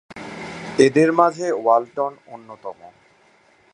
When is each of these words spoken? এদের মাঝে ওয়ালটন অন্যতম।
এদের 0.79 1.09
মাঝে 1.13 1.47
ওয়ালটন 1.53 2.13
অন্যতম। 2.27 2.79